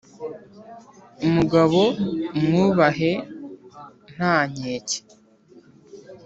[1.27, 1.81] umugabo
[2.43, 3.11] mwubahe
[4.13, 4.97] ntankeke